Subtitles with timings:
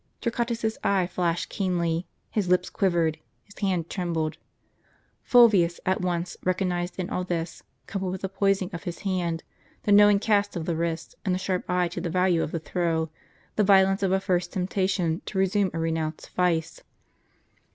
[0.19, 4.39] Torquatus's eye flashed keenly, his lips quivered, his hand trembled.
[5.21, 9.43] Fulvius at once recognized in all this, coupled with the poising of his hand,
[9.83, 12.57] the knowing cast of the wrist, and the sharp eye to the value of the
[12.57, 13.11] throw,
[13.57, 16.81] the violence of a first temptation to resume a renounced vice.